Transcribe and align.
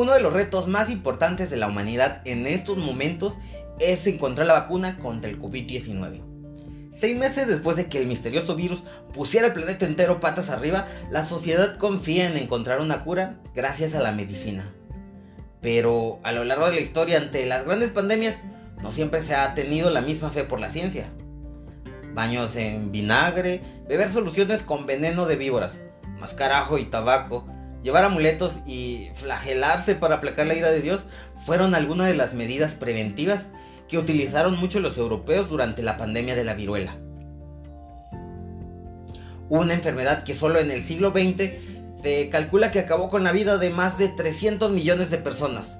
Uno 0.00 0.14
de 0.14 0.20
los 0.20 0.32
retos 0.32 0.66
más 0.66 0.88
importantes 0.88 1.50
de 1.50 1.58
la 1.58 1.66
humanidad 1.68 2.22
en 2.24 2.46
estos 2.46 2.78
momentos 2.78 3.36
es 3.78 4.06
encontrar 4.06 4.46
la 4.46 4.54
vacuna 4.54 4.98
contra 4.98 5.30
el 5.30 5.38
COVID-19. 5.38 6.22
Seis 6.94 7.18
meses 7.18 7.46
después 7.46 7.76
de 7.76 7.90
que 7.90 7.98
el 7.98 8.06
misterioso 8.06 8.56
virus 8.56 8.82
pusiera 9.12 9.48
el 9.48 9.52
planeta 9.52 9.84
entero 9.84 10.18
patas 10.18 10.48
arriba, 10.48 10.86
la 11.10 11.26
sociedad 11.26 11.76
confía 11.76 12.30
en 12.30 12.38
encontrar 12.38 12.80
una 12.80 13.04
cura 13.04 13.40
gracias 13.54 13.94
a 13.94 14.00
la 14.00 14.10
medicina. 14.10 14.72
Pero 15.60 16.18
a 16.22 16.32
lo 16.32 16.44
largo 16.44 16.70
de 16.70 16.76
la 16.76 16.80
historia 16.80 17.18
ante 17.18 17.44
las 17.44 17.66
grandes 17.66 17.90
pandemias 17.90 18.38
no 18.82 18.92
siempre 18.92 19.20
se 19.20 19.34
ha 19.34 19.52
tenido 19.52 19.90
la 19.90 20.00
misma 20.00 20.30
fe 20.30 20.44
por 20.44 20.60
la 20.60 20.70
ciencia. 20.70 21.10
Baños 22.14 22.56
en 22.56 22.90
vinagre, 22.90 23.60
beber 23.86 24.08
soluciones 24.08 24.62
con 24.62 24.86
veneno 24.86 25.26
de 25.26 25.36
víboras, 25.36 25.78
mascar 26.18 26.52
ajo 26.52 26.78
y 26.78 26.84
tabaco, 26.84 27.44
llevar 27.82 28.04
amuletos 28.04 28.58
y 28.66 29.08
flagelarse 29.14 29.94
para 29.94 30.16
aplacar 30.16 30.46
la 30.46 30.54
ira 30.54 30.70
de 30.70 30.82
Dios 30.82 31.06
fueron 31.44 31.74
algunas 31.74 32.06
de 32.06 32.14
las 32.14 32.34
medidas 32.34 32.74
preventivas 32.74 33.48
que 33.88 33.98
utilizaron 33.98 34.58
mucho 34.58 34.80
los 34.80 34.98
europeos 34.98 35.48
durante 35.48 35.82
la 35.82 35.96
pandemia 35.96 36.34
de 36.34 36.44
la 36.44 36.54
viruela. 36.54 36.96
Una 39.48 39.74
enfermedad 39.74 40.22
que 40.22 40.34
solo 40.34 40.60
en 40.60 40.70
el 40.70 40.84
siglo 40.84 41.10
XX 41.10 41.50
se 42.02 42.28
calcula 42.30 42.70
que 42.70 42.78
acabó 42.78 43.08
con 43.08 43.24
la 43.24 43.32
vida 43.32 43.58
de 43.58 43.70
más 43.70 43.98
de 43.98 44.08
300 44.08 44.70
millones 44.70 45.10
de 45.10 45.18
personas. 45.18 45.78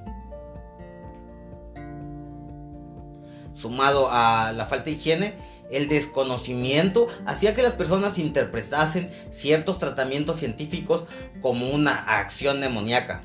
Sumado 3.52 4.08
a 4.10 4.52
la 4.52 4.66
falta 4.66 4.86
de 4.86 4.92
higiene, 4.92 5.34
el 5.70 5.88
desconocimiento 5.88 7.06
hacía 7.26 7.54
que 7.54 7.62
las 7.62 7.72
personas 7.72 8.18
interpretasen 8.18 9.10
ciertos 9.30 9.78
tratamientos 9.78 10.36
científicos 10.36 11.04
como 11.40 11.70
una 11.70 11.94
acción 12.18 12.60
demoníaca. 12.60 13.22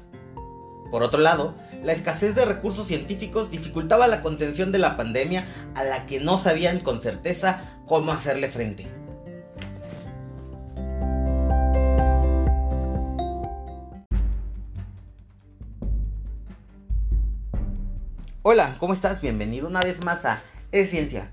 Por 0.92 1.04
otro 1.04 1.20
lado, 1.20 1.56
la 1.84 1.92
escasez 1.92 2.36
de 2.36 2.46
recursos 2.46 2.88
científicos 2.88 3.52
dificultaba 3.52 4.08
la 4.08 4.22
contención 4.22 4.72
de 4.72 4.80
la 4.80 4.96
pandemia 4.96 5.46
a 5.76 5.84
la 5.84 6.06
que 6.06 6.20
no 6.20 6.38
sabían 6.38 6.80
con 6.80 7.02
certeza 7.02 7.82
cómo 7.88 8.12
hacerle 8.12 8.50
frente. 8.50 8.88
Hola, 18.48 18.76
¿cómo 18.80 18.94
estás? 18.94 19.22
Bienvenido 19.22 19.68
una 19.68 19.82
vez 19.82 20.04
más 20.04 20.24
a 20.24 20.40
Es 20.72 20.92
Ciencia. 20.92 21.32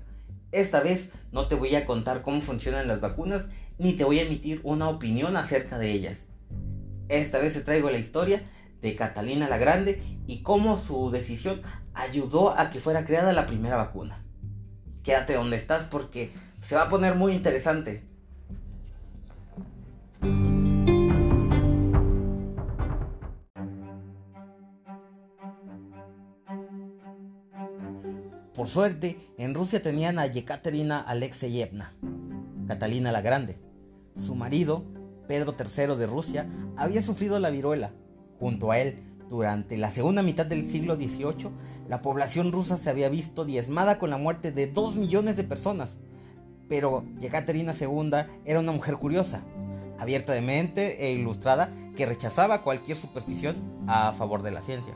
Esta 0.53 0.81
vez 0.81 1.09
no 1.31 1.47
te 1.47 1.55
voy 1.55 1.73
a 1.75 1.87
contar 1.87 2.21
cómo 2.21 2.39
funcionan 2.39 2.87
las 2.87 3.01
vacunas 3.01 3.47
ni 3.79 3.93
te 3.93 4.03
voy 4.03 4.19
a 4.19 4.21
emitir 4.21 4.61
una 4.63 4.87
opinión 4.87 5.35
acerca 5.35 5.79
de 5.79 5.91
ellas. 5.91 6.27
Esta 7.09 7.39
vez 7.39 7.53
te 7.53 7.61
traigo 7.61 7.89
la 7.89 7.97
historia 7.97 8.43
de 8.79 8.95
Catalina 8.95 9.49
la 9.49 9.57
Grande 9.57 9.99
y 10.27 10.43
cómo 10.43 10.77
su 10.77 11.09
decisión 11.09 11.63
ayudó 11.95 12.55
a 12.55 12.69
que 12.69 12.79
fuera 12.79 13.03
creada 13.03 13.33
la 13.33 13.47
primera 13.47 13.77
vacuna. 13.77 14.23
Quédate 15.01 15.33
donde 15.33 15.57
estás 15.57 15.85
porque 15.85 16.31
se 16.61 16.75
va 16.75 16.83
a 16.83 16.89
poner 16.89 17.15
muy 17.15 17.33
interesante. 17.33 18.03
Por 28.53 28.67
suerte, 28.67 29.17
en 29.39 29.55
Rusia 29.55 29.81
tenían 29.81 30.19
a 30.19 30.27
Yekaterina 30.27 31.01
Alexeyevna, 31.01 31.95
Catalina 32.67 33.11
la 33.11 33.21
Grande. 33.21 33.57
Su 34.15 34.35
marido, 34.35 34.83
Pedro 35.27 35.55
III 35.57 35.95
de 35.95 36.05
Rusia, 36.05 36.47
había 36.77 37.01
sufrido 37.01 37.39
la 37.39 37.49
viruela. 37.49 37.93
Junto 38.39 38.69
a 38.69 38.77
él, 38.77 39.03
durante 39.27 39.75
la 39.75 39.89
segunda 39.89 40.21
mitad 40.21 40.45
del 40.45 40.63
siglo 40.63 40.95
XVIII, 40.95 41.49
la 41.89 42.03
población 42.03 42.51
rusa 42.51 42.77
se 42.77 42.91
había 42.91 43.09
visto 43.09 43.43
diezmada 43.43 43.97
con 43.97 44.11
la 44.11 44.17
muerte 44.17 44.51
de 44.51 44.67
dos 44.67 44.97
millones 44.97 45.35
de 45.35 45.45
personas. 45.45 45.95
Pero 46.69 47.05
Yekaterina 47.17 47.73
II 47.73 48.11
era 48.45 48.59
una 48.59 48.71
mujer 48.71 48.97
curiosa, 48.97 49.41
abierta 49.97 50.31
de 50.31 50.41
mente 50.41 51.07
e 51.07 51.13
ilustrada 51.13 51.73
que 51.95 52.05
rechazaba 52.05 52.61
cualquier 52.61 52.97
superstición 52.97 53.55
a 53.87 54.11
favor 54.13 54.43
de 54.43 54.51
la 54.51 54.61
ciencia. 54.61 54.95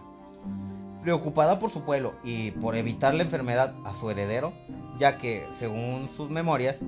Preocupada 1.07 1.57
por 1.57 1.69
su 1.69 1.84
pueblo 1.84 2.16
y 2.22 2.51
por 2.51 2.75
evitar 2.75 3.13
la 3.13 3.23
enfermedad 3.23 3.73
a 3.85 3.94
su 3.94 4.09
heredero, 4.12 4.51
ya 5.00 5.18
que, 5.18 5.47
según 5.51 6.09
sus 6.09 6.29
memorias, 6.29 6.79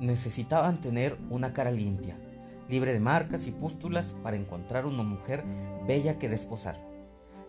necesitaban 0.00 0.82
tener 0.82 1.16
una 1.30 1.54
cara 1.54 1.70
limpia, 1.70 2.14
libre 2.68 2.92
de 2.92 3.00
marcas 3.00 3.46
y 3.46 3.50
pústulas 3.50 4.14
para 4.22 4.36
encontrar 4.36 4.84
una 4.84 5.02
mujer 5.02 5.44
bella 5.88 6.18
que 6.18 6.28
desposar. 6.28 6.78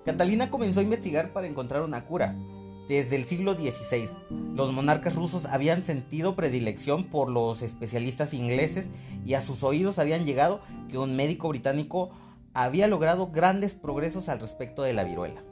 Catalina 0.06 0.50
comenzó 0.50 0.80
a 0.80 0.84
investigar 0.84 1.34
para 1.34 1.48
encontrar 1.48 1.82
una 1.82 2.06
cura. 2.06 2.34
Desde 2.88 3.18
el 3.18 3.26
siglo 3.26 3.54
XVI, 3.54 4.08
los 4.56 4.72
monarcas 4.72 5.16
rusos 5.16 5.44
habían 5.44 5.84
sentido 5.84 6.38
predilección 6.38 7.04
por 7.04 7.30
los 7.30 7.62
especialistas 7.62 8.34
ingleses 8.34 8.88
y 9.26 9.34
a 9.34 9.42
sus 9.42 9.64
oídos 9.64 10.00
habían 10.00 10.24
llegado 10.24 10.62
que 10.90 10.98
un 10.98 11.18
médico 11.18 11.50
británico 11.50 12.12
había 12.54 12.88
logrado 12.88 13.32
grandes 13.32 13.74
progresos 13.74 14.30
al 14.30 14.40
respecto 14.40 14.84
de 14.84 14.94
la 14.94 15.04
viruela. 15.04 15.44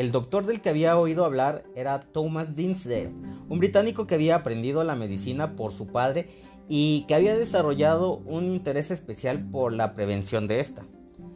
El 0.00 0.12
doctor 0.12 0.46
del 0.46 0.62
que 0.62 0.70
había 0.70 0.98
oído 0.98 1.26
hablar 1.26 1.62
era 1.76 2.00
Thomas 2.00 2.56
Dinsdale, 2.56 3.12
un 3.50 3.58
británico 3.58 4.06
que 4.06 4.14
había 4.14 4.34
aprendido 4.34 4.82
la 4.82 4.94
medicina 4.94 5.56
por 5.56 5.72
su 5.72 5.88
padre 5.88 6.30
y 6.70 7.04
que 7.06 7.14
había 7.14 7.36
desarrollado 7.36 8.14
un 8.24 8.46
interés 8.46 8.90
especial 8.90 9.50
por 9.50 9.74
la 9.74 9.92
prevención 9.92 10.48
de 10.48 10.60
esta. 10.60 10.86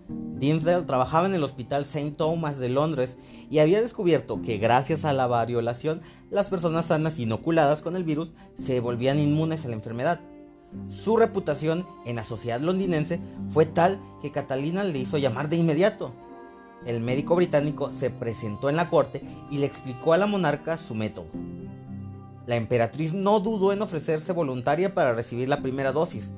Dinsdale 0.09 0.87
trabajaba 0.87 1.27
en 1.27 1.35
el 1.35 1.43
Hospital 1.43 1.83
St. 1.83 2.13
Thomas 2.13 2.59
de 2.59 2.71
Londres 2.71 3.19
y 3.51 3.59
había 3.59 3.83
descubierto 3.83 4.41
que 4.41 4.57
gracias 4.57 5.05
a 5.05 5.13
la 5.13 5.27
variolación 5.27 6.01
las 6.31 6.47
personas 6.47 6.87
sanas 6.87 7.19
inoculadas 7.19 7.83
con 7.83 7.97
el 7.97 8.05
virus 8.05 8.33
se 8.55 8.81
volvían 8.81 9.19
inmunes 9.19 9.67
a 9.67 9.69
la 9.69 9.75
enfermedad. 9.75 10.21
Su 10.89 11.19
reputación 11.19 11.87
en 12.07 12.17
la 12.17 12.25
sociedad 12.25 12.63
londinense 12.63 13.21
fue 13.51 13.67
tal 13.67 14.01
que 14.23 14.33
Catalina 14.33 14.85
le 14.85 15.01
hizo 15.01 15.19
llamar 15.19 15.51
de 15.51 15.57
inmediato 15.57 16.15
el 16.87 17.01
médico 17.01 17.37
británico 17.37 17.91
se 17.91 18.11
presentó 18.11 18.69
en 18.71 18.77
la 18.77 18.91
corte 18.91 19.23
y 19.51 19.59
le 19.59 19.67
explicó 19.67 20.13
a 20.13 20.19
la 20.19 20.27
monarca 20.27 20.77
su 20.77 20.95
método. 20.95 21.27
La 22.47 22.57
emperatriz 22.57 23.15
no 23.15 23.41
dudó 23.41 23.73
en 23.73 23.83
ofrecerse 23.83 24.33
voluntaria 24.33 24.95
para 24.95 25.15
recibir 25.15 25.49
la 25.49 25.63
primera 25.63 25.93
dosis. 25.93 26.31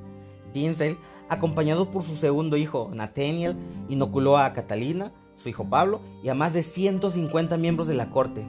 Dinsdale, 0.53 0.99
acompañado 1.29 1.91
por 1.91 2.03
su 2.03 2.17
segundo 2.17 2.57
hijo, 2.57 2.91
Nathaniel, 2.95 3.57
inoculó 3.89 4.39
a 4.39 4.53
Catalina, 4.53 5.13
su 5.35 5.49
hijo 5.49 5.69
Pablo 5.69 6.01
y 6.23 6.29
a 6.29 6.35
más 6.35 6.53
de 6.53 6.63
150 6.63 7.57
miembros 7.59 7.89
de 7.89 7.95
la 7.95 8.11
corte. 8.11 8.47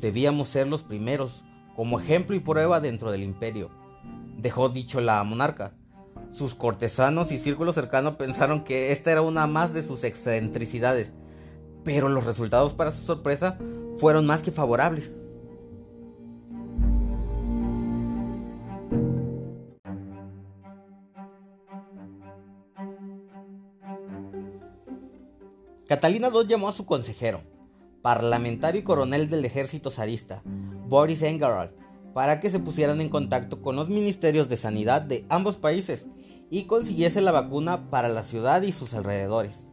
Debíamos 0.00 0.48
ser 0.48 0.66
los 0.66 0.82
primeros, 0.82 1.44
como 1.76 2.00
ejemplo 2.00 2.34
y 2.34 2.40
prueba 2.40 2.80
dentro 2.80 3.12
del 3.12 3.22
imperio, 3.22 3.70
dejó 4.36 4.68
dicho 4.68 5.00
la 5.00 5.22
monarca. 5.22 5.72
Sus 6.32 6.54
cortesanos 6.54 7.30
y 7.30 7.38
círculo 7.38 7.74
cercano 7.74 8.16
pensaron 8.16 8.64
que 8.64 8.90
esta 8.90 9.12
era 9.12 9.20
una 9.20 9.46
más 9.46 9.74
de 9.74 9.82
sus 9.82 10.02
excentricidades, 10.02 11.12
pero 11.84 12.08
los 12.08 12.24
resultados 12.24 12.72
para 12.72 12.90
su 12.90 13.04
sorpresa 13.04 13.58
fueron 13.98 14.24
más 14.24 14.42
que 14.42 14.50
favorables. 14.50 15.16
Catalina 25.86 26.30
II 26.32 26.48
llamó 26.48 26.70
a 26.70 26.72
su 26.72 26.86
consejero, 26.86 27.42
parlamentario 28.00 28.80
y 28.80 28.84
coronel 28.84 29.28
del 29.28 29.44
ejército 29.44 29.90
zarista, 29.90 30.40
Boris 30.88 31.20
Engarald, 31.20 31.72
para 32.14 32.40
que 32.40 32.48
se 32.48 32.58
pusieran 32.58 33.02
en 33.02 33.10
contacto 33.10 33.60
con 33.60 33.76
los 33.76 33.90
ministerios 33.90 34.48
de 34.48 34.56
sanidad 34.56 35.02
de 35.02 35.26
ambos 35.28 35.56
países 35.56 36.06
y 36.52 36.64
consiguiese 36.64 37.22
la 37.22 37.32
vacuna 37.32 37.88
para 37.88 38.10
la 38.10 38.22
ciudad 38.22 38.60
y 38.60 38.72
sus 38.72 38.92
alrededores. 38.92 39.66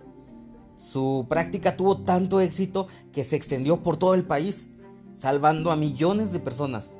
Su 0.77 1.25
práctica 1.27 1.75
tuvo 1.75 1.97
tanto 1.97 2.39
éxito 2.39 2.87
que 3.11 3.25
se 3.25 3.35
extendió 3.35 3.83
por 3.83 3.97
todo 3.97 4.13
el 4.13 4.23
país, 4.23 4.67
salvando 5.13 5.71
a 5.71 5.75
millones 5.75 6.31
de 6.31 6.39
personas. 6.39 6.91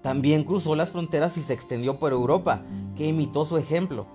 También 0.00 0.44
cruzó 0.44 0.74
las 0.76 0.92
fronteras 0.92 1.36
y 1.36 1.42
se 1.42 1.52
extendió 1.52 1.98
por 1.98 2.12
Europa, 2.12 2.62
que 2.96 3.06
imitó 3.06 3.44
su 3.44 3.58
ejemplo. 3.58 4.06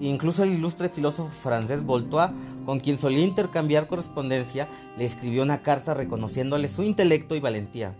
Incluso 0.00 0.44
el 0.44 0.54
ilustre 0.54 0.88
filósofo 0.88 1.30
francés 1.30 1.84
Voltaire, 1.84 2.32
con 2.64 2.80
quien 2.80 2.98
solía 2.98 3.26
intercambiar 3.26 3.86
correspondencia, 3.86 4.66
le 4.96 5.04
escribió 5.04 5.42
una 5.42 5.60
carta 5.60 5.92
reconociéndole 5.92 6.68
su 6.68 6.82
intelecto 6.82 7.34
y 7.34 7.40
valentía. 7.40 7.94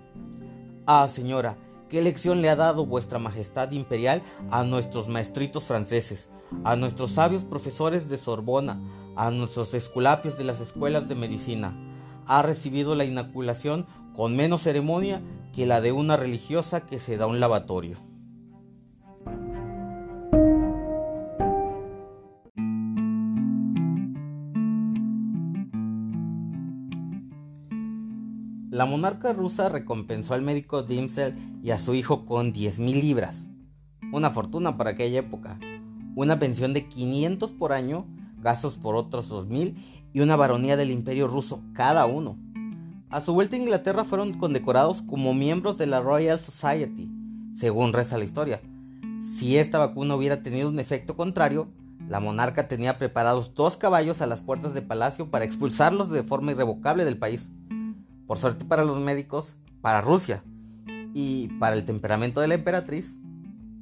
Ah, 0.87 1.11
señora, 1.13 1.59
qué 1.89 2.03
lección 2.03 2.43
le 2.43 2.51
ha 2.51 2.57
dado 2.57 2.87
vuestra 2.87 3.19
majestad 3.19 3.73
imperial 3.73 4.23
a 4.51 4.65
nuestros 4.65 5.09
maestritos 5.09 5.65
franceses 5.65 6.29
a 6.65 6.77
nuestros 6.77 7.13
sabios 7.13 7.45
profesores 7.45 8.09
de 8.09 8.17
Sorbona, 8.17 8.81
a 9.17 9.31
nuestros 9.31 9.75
esculapios 9.75 10.39
de 10.39 10.45
las 10.45 10.61
escuelas 10.61 11.09
de 11.09 11.15
medicina. 11.15 11.75
Ha 12.27 12.43
recibido 12.43 12.95
la 12.95 13.05
inoculación 13.05 13.87
con 14.15 14.37
menos 14.37 14.63
ceremonia 14.63 15.23
que 15.55 15.67
la 15.67 15.81
de 15.81 15.93
una 15.93 16.17
religiosa 16.17 16.83
que 16.83 16.99
se 16.99 17.17
da 17.17 17.27
un 17.27 17.41
lavatorio. 17.41 17.99
La 28.79 28.87
monarca 28.87 29.33
rusa 29.33 29.69
recompensó 29.69 30.35
al 30.35 30.43
médico 30.43 30.85
Dimsel 30.85 31.35
y 31.65 31.73
a 31.73 31.81
su 31.81 31.95
hijo 31.95 32.25
con 32.25 32.53
10.000 32.53 33.03
libras, 33.03 33.49
una 34.13 34.31
fortuna 34.31 34.77
para 34.77 34.91
aquella 34.91 35.19
época, 35.19 35.59
una 36.15 36.39
pensión 36.39 36.75
de 36.75 36.87
500 36.87 37.51
por 37.55 37.73
año, 37.73 38.07
gastos 38.41 38.77
por 38.77 38.95
otros 38.95 39.33
2.000 39.33 39.75
y 40.13 40.21
una 40.21 40.37
baronía 40.37 40.77
del 40.77 40.93
imperio 40.93 41.27
ruso 41.27 41.61
cada 41.73 42.07
uno. 42.07 42.39
A 43.11 43.21
su 43.21 43.35
vuelta 43.35 43.57
a 43.57 43.59
Inglaterra 43.59 44.05
fueron 44.05 44.35
condecorados 44.35 45.03
como 45.03 45.35
miembros 45.35 45.77
de 45.77 45.89
la 45.89 45.99
Royal 45.99 46.39
Society, 46.39 47.11
según 47.55 47.93
reza 47.93 48.17
la 48.17 48.23
historia. 48.23 48.61
Si 49.37 49.57
esta 49.57 49.81
vacuna 49.81 50.15
hubiera 50.15 50.45
tenido 50.45 50.69
un 50.69 50.79
efecto 50.79 51.17
contrario, 51.17 51.67
la 52.09 52.21
monarca 52.21 52.69
tenía 52.69 52.97
preparados 52.97 53.55
dos 53.55 53.77
caballos 53.77 54.23
a 54.23 54.29
las 54.29 54.43
puertas 54.43 54.73
del 54.73 54.87
palacio 54.87 55.33
para 55.33 55.45
expulsarlos 55.45 56.11
de 56.11 56.23
forma 56.23 56.53
irrevocable 56.53 57.05
del 57.05 57.19
país. 57.19 57.51
Por 58.29 58.37
suerte 58.37 58.67
para 58.67 58.85
los 58.85 59.01
médicos, 59.01 59.57
para 59.81 60.03
Rusia 60.03 60.45
y 61.15 61.49
para 61.59 61.75
el 61.75 61.87
temperamento 61.87 62.43
de 62.43 62.49
la 62.49 62.57
emperatriz, 62.57 63.17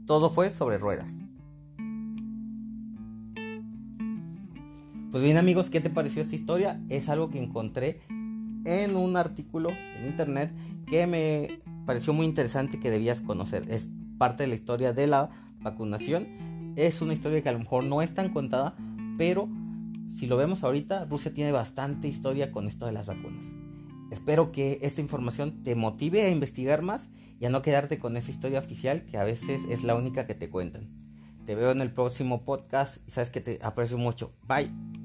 todo 0.07 0.31
fue 0.31 0.51
sobre 0.51 0.79
ruedas. 0.79 1.09
Pues 5.11 5.25
bien 5.25 5.37
amigos, 5.37 5.69
¿qué 5.69 5.81
te 5.81 5.91
pareció 5.91 6.23
esta 6.23 6.37
historia? 6.37 6.81
Es 6.89 7.09
algo 7.09 7.29
que 7.29 7.43
encontré 7.43 8.03
en 8.65 8.95
un 8.95 9.17
artículo 9.17 9.71
en 9.71 10.07
internet 10.07 10.55
que 10.87 11.09
me 11.09 11.61
pareció 11.85 12.13
muy 12.13 12.25
interesante 12.25 12.79
que 12.79 12.93
debías 12.93 13.23
conocer. 13.23 13.65
Es 13.69 13.89
parte 14.17 14.45
de 14.45 14.49
la 14.49 14.55
historia 14.55 14.93
de 14.93 15.09
la 15.09 15.29
vacunación. 15.61 16.29
Es 16.77 17.03
una 17.03 17.15
historia 17.15 17.43
que 17.43 17.49
a 17.49 17.53
lo 17.53 17.59
mejor 17.59 17.83
no 17.83 18.01
es 18.01 18.15
tan 18.15 18.33
contada, 18.33 18.77
pero 19.19 19.49
si 20.07 20.29
lo 20.29 20.37
vemos 20.37 20.63
ahorita, 20.63 21.07
Rusia 21.07 21.35
tiene 21.35 21.51
bastante 21.51 22.07
historia 22.07 22.53
con 22.53 22.69
esto 22.69 22.87
de 22.87 22.93
las 22.93 23.07
vacunas. 23.07 23.45
Espero 24.11 24.53
que 24.53 24.79
esta 24.82 25.00
información 25.00 25.62
te 25.62 25.75
motive 25.75 26.23
a 26.23 26.31
investigar 26.31 26.82
más 26.82 27.11
y 27.41 27.47
a 27.47 27.50
no 27.50 27.62
quedarte 27.62 27.99
con 27.99 28.17
esa 28.17 28.31
historia 28.31 28.58
oficial 28.58 29.05
que 29.05 29.19
a 29.19 29.25
veces 29.25 29.62
es 29.69 29.82
la 29.82 29.94
única 29.94 30.26
que 30.26 30.35
te 30.35 30.49
cuentan. 30.49 30.88
Te 31.44 31.55
veo 31.55 31.70
en 31.70 31.81
el 31.81 31.93
próximo 31.93 32.44
podcast 32.44 32.99
y 33.06 33.11
sabes 33.11 33.31
que 33.31 33.41
te 33.41 33.58
aprecio 33.62 33.99
mucho. 33.99 34.32
Bye. 34.47 34.96